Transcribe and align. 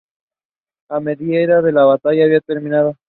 Al 0.89 1.03
mediodía, 1.03 1.61
la 1.71 1.85
batalla 1.85 2.23
había 2.23 2.41
terminado. 2.41 2.95